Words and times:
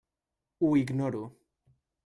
Ho 0.61 0.71
ignoro. 0.81 1.21